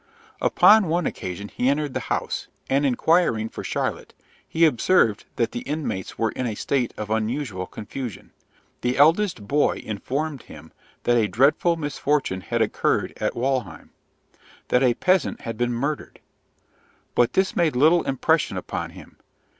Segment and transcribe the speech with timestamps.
[0.41, 4.15] Upon one occasion he entered the house; and, inquiring for Charlotte,
[4.49, 8.31] he observed that the inmates were in a state of unusual confusion.
[8.81, 10.71] The eldest boy informed him
[11.03, 13.91] that a dreadful misfortune had occurred at Walheim,
[14.69, 16.19] that a peasant had been murdered!
[17.13, 19.17] But this made little impression upon him.